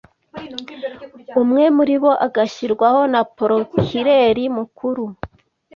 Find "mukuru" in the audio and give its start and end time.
4.57-5.03